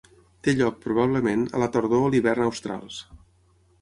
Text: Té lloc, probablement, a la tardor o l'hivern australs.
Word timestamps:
Té 0.45 0.53
lloc, 0.61 0.77
probablement, 0.85 1.43
a 1.57 1.61
la 1.65 1.67
tardor 1.77 2.07
o 2.07 2.11
l'hivern 2.15 2.47
australs. 2.47 2.99